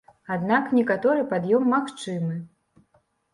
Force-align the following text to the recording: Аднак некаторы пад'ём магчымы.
Аднак 0.35 0.71
некаторы 0.77 1.25
пад'ём 1.33 1.69
магчымы. 1.75 2.41